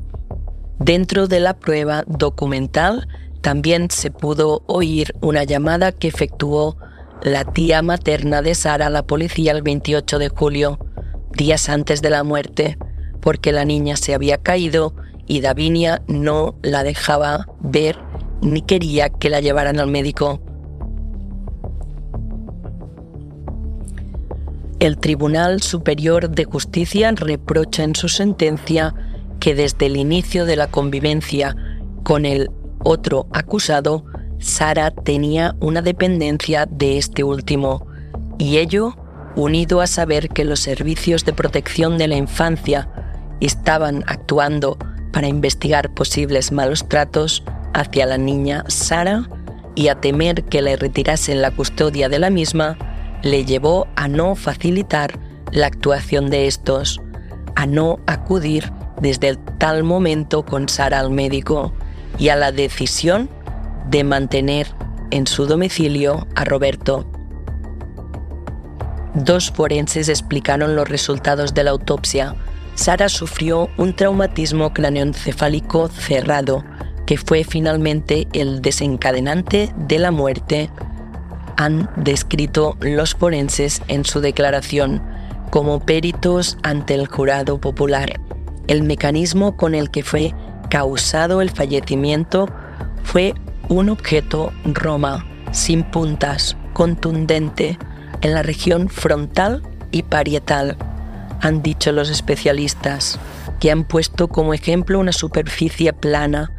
[0.79, 3.08] Dentro de la prueba documental
[3.41, 6.77] también se pudo oír una llamada que efectuó
[7.21, 10.79] la tía materna de Sara a la policía el 28 de julio,
[11.31, 12.77] días antes de la muerte,
[13.21, 14.95] porque la niña se había caído
[15.27, 17.97] y Davinia no la dejaba ver
[18.41, 20.41] ni quería que la llevaran al médico.
[24.79, 28.93] El Tribunal Superior de Justicia reprocha en su sentencia
[29.39, 31.55] que desde el inicio de la convivencia
[32.03, 32.51] con el
[32.83, 34.05] otro acusado,
[34.39, 37.88] Sara tenía una dependencia de este último,
[38.38, 38.97] y ello
[39.38, 42.89] unido a saber que los servicios de protección de la infancia
[43.39, 44.77] estaban actuando
[45.13, 49.29] para investigar posibles malos tratos hacia la niña Sara
[49.73, 52.77] y a temer que le retirasen la custodia de la misma,
[53.21, 55.19] le llevó a no facilitar
[55.51, 57.01] la actuación de estos,
[57.56, 61.73] a no acudir desde el tal momento con Sara al médico
[62.17, 63.30] y a la decisión
[63.89, 64.67] de mantener
[65.12, 67.06] en su domicilio a Roberto.
[69.13, 72.36] Dos forenses explicaron los resultados de la autopsia.
[72.73, 76.65] Sara sufrió un traumatismo craneoencefálico cerrado,
[77.06, 80.69] que fue finalmente el desencadenante de la muerte
[81.58, 85.01] han descrito los forenses en su declaración
[85.49, 88.19] como peritos ante el jurado popular.
[88.67, 90.33] El mecanismo con el que fue
[90.69, 92.47] causado el fallecimiento
[93.03, 93.33] fue
[93.69, 97.77] un objeto Roma, sin puntas, contundente,
[98.21, 100.77] en la región frontal y parietal,
[101.41, 103.19] han dicho los especialistas,
[103.60, 106.51] que han puesto como ejemplo una superficie plana,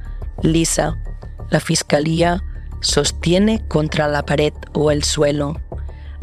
[0.43, 0.97] lisa.
[1.51, 2.43] La Fiscalía
[2.81, 5.61] sostiene contra la pared o el suelo.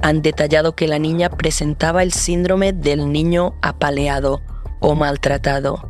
[0.02, 4.42] Han detallado que la niña presentaba el síndrome del niño apaleado
[4.80, 5.90] o maltratado,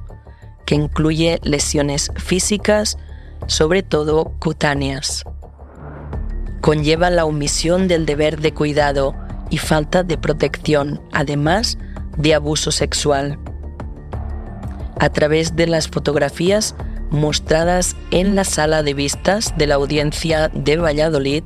[0.66, 2.98] que incluye lesiones físicas,
[3.48, 5.24] sobre todo cutáneas.
[6.62, 9.16] conlleva la omisión del deber de cuidado
[9.50, 11.78] y falta de protección, además
[12.18, 13.38] de abuso sexual.
[14.98, 16.74] A través de las fotografías
[17.14, 21.44] mostradas en la sala de vistas de la audiencia de Valladolid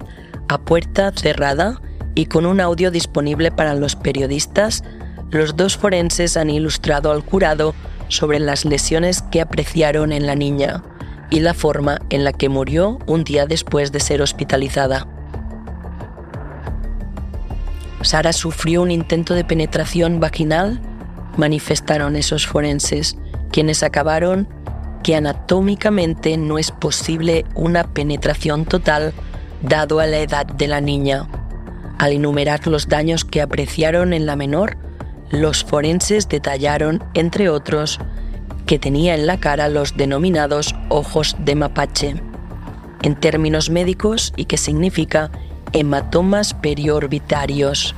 [0.48, 1.82] a puerta cerrada
[2.16, 4.84] y con un audio disponible para los periodistas,
[5.30, 7.76] los dos forenses han ilustrado al curado
[8.08, 10.84] sobre las lesiones que apreciaron en la niña
[11.30, 15.06] y la forma en la que murió un día después de ser hospitalizada.
[18.02, 20.80] Sara sufrió un intento de penetración vaginal,
[21.36, 23.18] manifestaron esos forenses,
[23.52, 24.48] quienes acabaron
[25.04, 29.14] que anatómicamente no es posible una penetración total
[29.62, 31.28] dado a la edad de la niña.
[31.98, 34.78] Al enumerar los daños que apreciaron en la menor,
[35.30, 38.00] los forenses detallaron, entre otros,
[38.66, 42.16] que tenía en la cara los denominados ojos de mapache,
[43.02, 45.32] en términos médicos y que significa
[45.74, 47.96] hematomas periorbitarios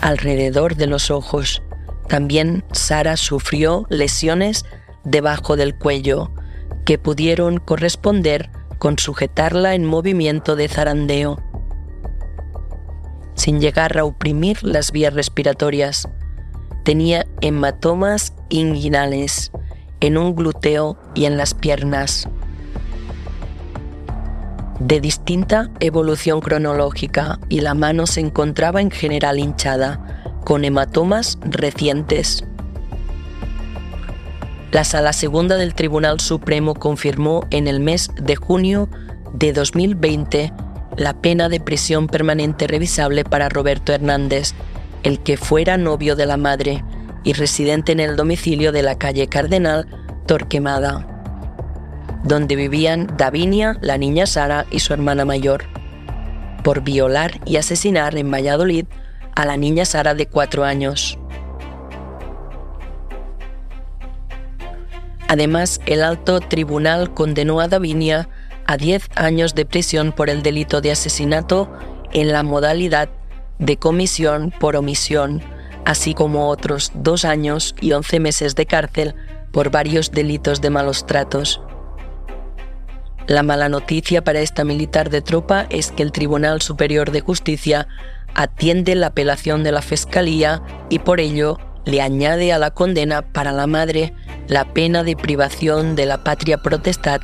[0.00, 1.62] alrededor de los ojos.
[2.08, 4.66] También Sara sufrió lesiones
[5.04, 6.30] debajo del cuello,
[6.84, 11.40] que pudieron corresponder con sujetarla en movimiento de zarandeo,
[13.34, 16.08] sin llegar a oprimir las vías respiratorias.
[16.84, 19.50] Tenía hematomas inguinales
[20.00, 22.28] en un glúteo y en las piernas.
[24.80, 32.44] De distinta evolución cronológica y la mano se encontraba en general hinchada, con hematomas recientes.
[34.74, 38.88] La Sala Segunda del Tribunal Supremo confirmó en el mes de junio
[39.32, 40.52] de 2020
[40.96, 44.52] la pena de prisión permanente revisable para Roberto Hernández,
[45.04, 46.82] el que fuera novio de la madre
[47.22, 49.86] y residente en el domicilio de la calle Cardenal
[50.26, 51.06] Torquemada,
[52.24, 55.66] donde vivían Davinia, la niña Sara y su hermana mayor,
[56.64, 58.86] por violar y asesinar en Valladolid
[59.36, 61.16] a la niña Sara de cuatro años.
[65.28, 68.28] Además, el alto tribunal condenó a Davinia
[68.66, 71.72] a 10 años de prisión por el delito de asesinato
[72.12, 73.08] en la modalidad
[73.58, 75.42] de comisión por omisión,
[75.84, 79.14] así como otros dos años y 11 meses de cárcel
[79.52, 81.60] por varios delitos de malos tratos.
[83.26, 87.88] La mala noticia para esta militar de tropa es que el Tribunal Superior de Justicia
[88.34, 93.52] atiende la apelación de la Fiscalía y por ello le añade a la condena para
[93.52, 94.14] la madre
[94.48, 97.20] la pena de privación de la patria protestad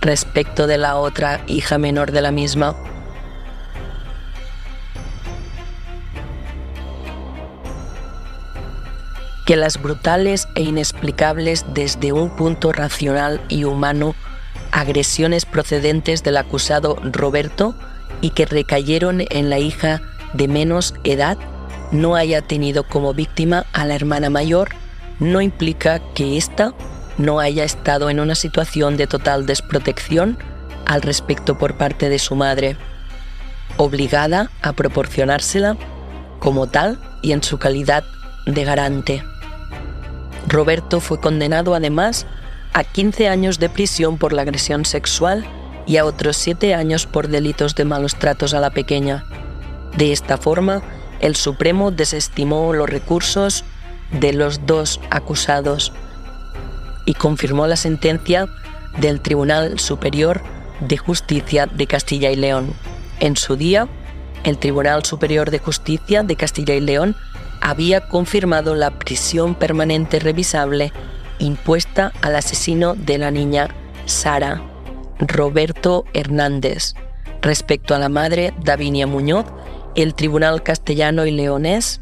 [0.00, 2.76] respecto de la otra hija menor de la misma.
[9.46, 14.14] Que las brutales e inexplicables desde un punto racional y humano
[14.70, 17.74] agresiones procedentes del acusado Roberto
[18.20, 20.00] y que recayeron en la hija
[20.32, 21.36] de menos edad
[21.92, 24.70] no haya tenido como víctima a la hermana mayor
[25.20, 26.74] no implica que ésta
[27.18, 30.38] no haya estado en una situación de total desprotección
[30.86, 32.76] al respecto por parte de su madre,
[33.76, 35.76] obligada a proporcionársela
[36.40, 38.04] como tal y en su calidad
[38.46, 39.24] de garante.
[40.48, 42.26] Roberto fue condenado además
[42.72, 45.46] a 15 años de prisión por la agresión sexual
[45.86, 49.24] y a otros 7 años por delitos de malos tratos a la pequeña.
[49.96, 50.82] De esta forma,
[51.22, 53.64] el Supremo desestimó los recursos
[54.10, 55.92] de los dos acusados
[57.06, 58.46] y confirmó la sentencia
[58.98, 60.42] del Tribunal Superior
[60.80, 62.74] de Justicia de Castilla y León.
[63.20, 63.88] En su día,
[64.44, 67.16] el Tribunal Superior de Justicia de Castilla y León
[67.60, 70.92] había confirmado la prisión permanente revisable
[71.38, 73.68] impuesta al asesino de la niña
[74.04, 74.60] Sara,
[75.20, 76.94] Roberto Hernández.
[77.40, 79.46] Respecto a la madre Davinia Muñoz,
[79.94, 82.00] el Tribunal Castellano y Leonés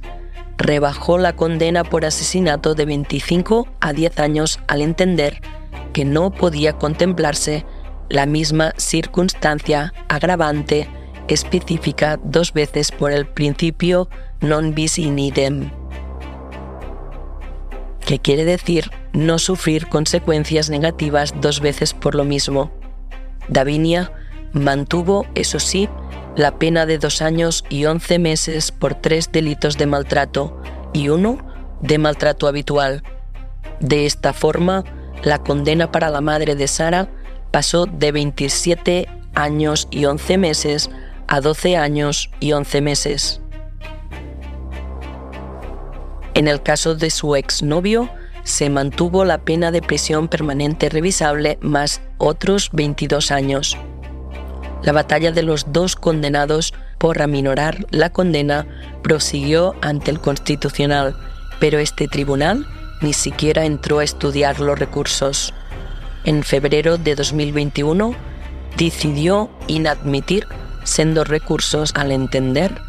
[0.57, 5.41] rebajó la condena por asesinato de 25 a 10 años al entender
[5.93, 7.65] que no podía contemplarse
[8.09, 10.89] la misma circunstancia agravante
[11.29, 14.09] específica dos veces por el principio
[14.41, 15.71] non bis in idem,
[18.03, 22.73] que quiere decir no sufrir consecuencias negativas dos veces por lo mismo.
[23.49, 24.13] Davinia
[24.53, 25.89] mantuvo, eso sí,
[26.37, 30.61] la pena de dos años y once meses por tres delitos de maltrato
[30.93, 31.39] y uno
[31.81, 33.03] de maltrato habitual.
[33.81, 34.85] De esta forma,
[35.23, 37.09] la condena para la madre de Sara
[37.51, 40.91] pasó de 27 años y 11 meses
[41.27, 43.41] a 12 años y 11 meses.
[46.35, 48.09] En el caso de su exnovio,
[48.45, 53.77] se mantuvo la pena de prisión permanente revisable más otros 22 años.
[54.83, 58.67] La batalla de los dos condenados por aminorar la condena
[59.03, 61.17] prosiguió ante el Constitucional,
[61.59, 62.67] pero este tribunal
[63.01, 65.55] ni siquiera entró a estudiar los recursos.
[66.25, 68.15] En febrero de 2021
[68.77, 70.47] decidió inadmitir
[70.85, 72.81] sendos recursos al entender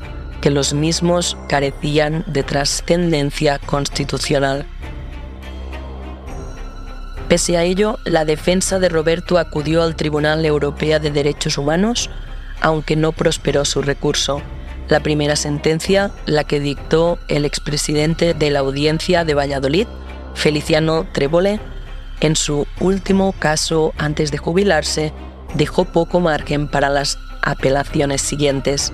[0.41, 4.65] que los mismos carecían de trascendencia constitucional.
[7.31, 12.09] Pese a ello, la defensa de Roberto acudió al Tribunal Europeo de Derechos Humanos,
[12.59, 14.41] aunque no prosperó su recurso.
[14.89, 19.87] La primera sentencia, la que dictó el expresidente de la Audiencia de Valladolid,
[20.33, 21.61] Feliciano Trebole,
[22.19, 25.13] en su último caso antes de jubilarse,
[25.53, 28.91] dejó poco margen para las apelaciones siguientes.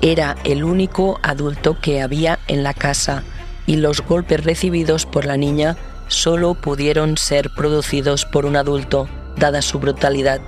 [0.00, 3.24] Era el único adulto que había en la casa
[3.66, 5.76] y los golpes recibidos por la niña
[6.08, 10.40] solo pudieron ser producidos por un adulto, dada su brutalidad.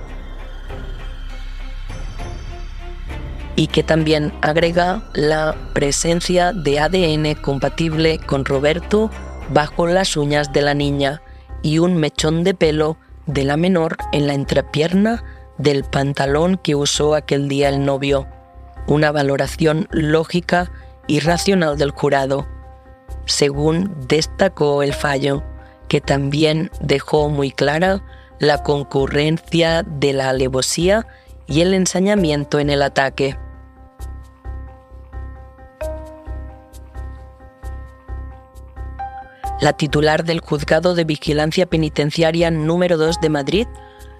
[3.55, 9.11] Y que también agrega la presencia de ADN compatible con Roberto
[9.49, 11.21] bajo las uñas de la niña
[11.61, 12.97] y un mechón de pelo
[13.27, 15.23] de la menor en la entrepierna
[15.57, 18.27] del pantalón que usó aquel día el novio.
[18.87, 20.71] Una valoración lógica
[21.07, 22.47] y racional del jurado,
[23.25, 25.43] según destacó el fallo
[25.91, 28.01] que también dejó muy clara
[28.39, 31.05] la concurrencia de la alevosía
[31.47, 33.37] y el ensañamiento en el ataque.
[39.59, 43.67] La titular del Juzgado de Vigilancia Penitenciaria número 2 de Madrid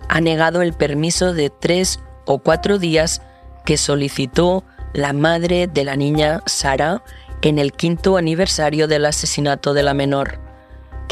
[0.10, 3.22] ha negado el permiso de tres o cuatro días
[3.64, 7.02] que solicitó la madre de la niña Sara
[7.42, 10.51] en el quinto aniversario del asesinato de la menor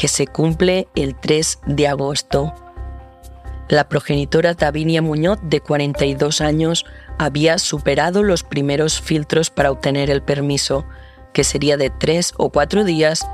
[0.00, 2.54] que se cumple el 3 de agosto.
[3.68, 6.86] La progenitora Davinia Muñoz, de 42 años,
[7.18, 10.86] había superado los primeros filtros para obtener el permiso,
[11.34, 13.28] que sería de tres o cuatro días,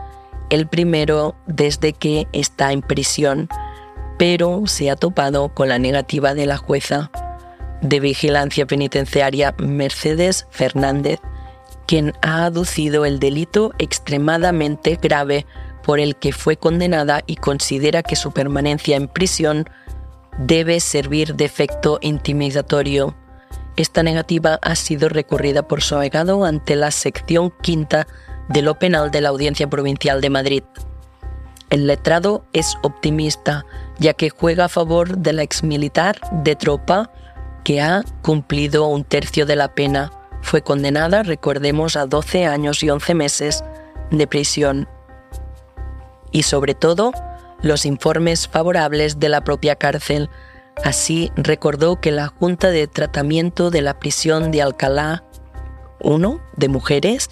[0.50, 3.48] el primero desde que está en prisión,
[4.18, 7.12] pero se ha topado con la negativa de la jueza
[7.80, 11.20] de vigilancia penitenciaria Mercedes Fernández,
[11.86, 15.46] quien ha aducido el delito extremadamente grave
[15.86, 19.70] por el que fue condenada y considera que su permanencia en prisión
[20.36, 23.14] debe servir de efecto intimidatorio.
[23.76, 28.08] Esta negativa ha sido recurrida por su abogado ante la sección quinta
[28.48, 30.64] de lo penal de la Audiencia Provincial de Madrid.
[31.70, 33.64] El letrado es optimista,
[34.00, 37.12] ya que juega a favor de la exmilitar de tropa
[37.62, 40.10] que ha cumplido un tercio de la pena.
[40.42, 43.64] Fue condenada, recordemos, a 12 años y 11 meses
[44.10, 44.88] de prisión
[46.32, 47.12] y sobre todo
[47.62, 50.30] los informes favorables de la propia cárcel.
[50.84, 55.24] Así recordó que la Junta de Tratamiento de la Prisión de Alcalá
[56.00, 57.30] 1 de mujeres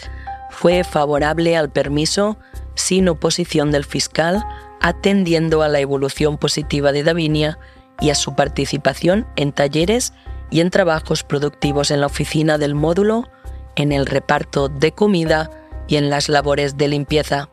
[0.51, 2.39] fue favorable al permiso
[2.75, 4.45] sin oposición del fiscal,
[4.81, 7.59] atendiendo a la evolución positiva de Davinia
[8.01, 10.13] y a su participación en talleres
[10.51, 13.29] y en trabajos productivos en la oficina del módulo,
[13.77, 15.51] en el reparto de comida
[15.87, 17.51] y en las labores de limpieza.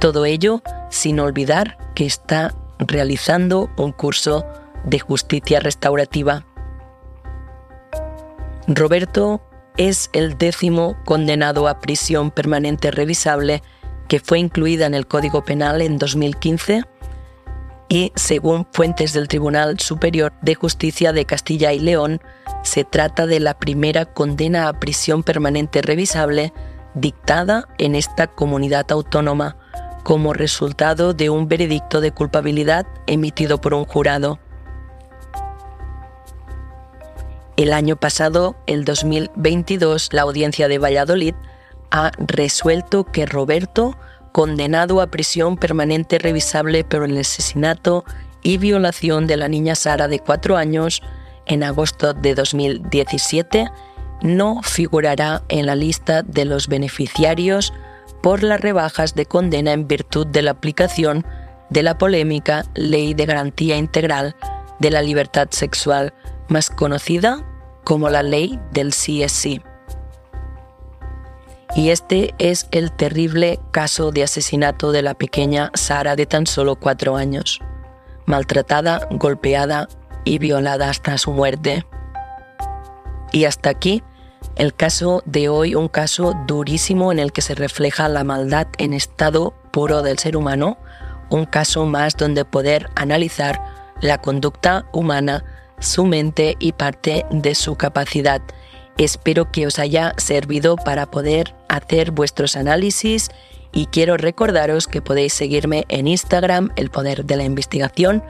[0.00, 4.46] Todo ello sin olvidar que está realizando un curso
[4.84, 6.46] de justicia restaurativa.
[8.66, 9.42] Roberto
[9.76, 13.62] es el décimo condenado a prisión permanente revisable
[14.08, 16.82] que fue incluida en el Código Penal en 2015
[17.90, 22.22] y, según fuentes del Tribunal Superior de Justicia de Castilla y León,
[22.62, 26.54] se trata de la primera condena a prisión permanente revisable
[26.94, 29.56] dictada en esta comunidad autónoma
[30.02, 34.38] como resultado de un veredicto de culpabilidad emitido por un jurado.
[37.56, 41.34] El año pasado, el 2022, la audiencia de Valladolid
[41.90, 43.98] ha resuelto que Roberto,
[44.32, 48.04] condenado a prisión permanente revisable por el asesinato
[48.42, 51.02] y violación de la niña Sara de cuatro años
[51.46, 53.68] en agosto de 2017,
[54.22, 57.72] no figurará en la lista de los beneficiarios
[58.22, 61.24] por las rebajas de condena en virtud de la aplicación
[61.70, 64.36] de la polémica Ley de Garantía Integral
[64.78, 66.12] de la Libertad Sexual,
[66.48, 67.44] más conocida
[67.84, 69.62] como la Ley del CSC.
[71.76, 76.76] Y este es el terrible caso de asesinato de la pequeña Sara de tan solo
[76.76, 77.60] cuatro años,
[78.26, 79.88] maltratada, golpeada
[80.24, 81.86] y violada hasta su muerte.
[83.32, 84.02] Y hasta aquí
[84.60, 88.92] el caso de hoy, un caso durísimo en el que se refleja la maldad en
[88.92, 90.76] estado puro del ser humano,
[91.30, 93.58] un caso más donde poder analizar
[94.02, 95.44] la conducta humana
[95.78, 98.42] su mente y parte de su capacidad.
[98.98, 103.30] Espero que os haya servido para poder hacer vuestros análisis
[103.72, 108.22] y quiero recordaros que podéis seguirme en Instagram, El Poder de la Investigación,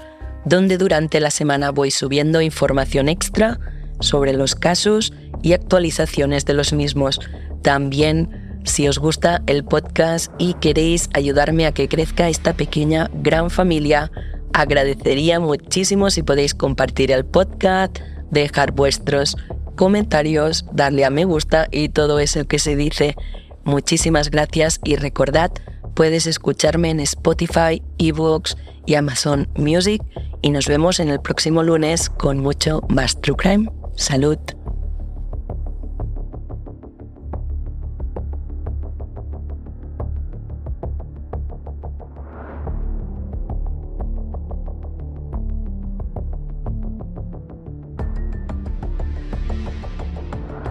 [0.45, 3.59] donde durante la semana voy subiendo información extra
[4.01, 7.20] sobre los casos y actualizaciones de los mismos.
[7.62, 13.51] También, si os gusta el podcast y queréis ayudarme a que crezca esta pequeña gran
[13.51, 14.11] familia,
[14.53, 17.98] agradecería muchísimo si podéis compartir el podcast,
[18.30, 19.36] dejar vuestros
[19.76, 23.16] comentarios, darle a me gusta y todo eso que se dice.
[23.64, 25.51] Muchísimas gracias y recordad,
[25.94, 30.03] puedes escucharme en Spotify, eBooks y Amazon Music
[30.42, 33.80] y nos vemos en el próximo lunes con mucho más True Crime.
[34.01, 34.38] Salud.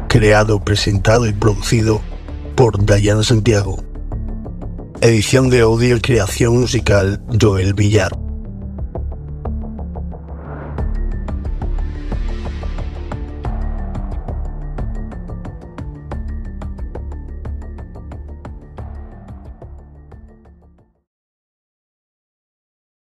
[0.07, 2.01] Creado, presentado y producido
[2.55, 3.77] por Dayan Santiago.
[5.01, 8.28] Edición de audio y creación musical Joel Villar.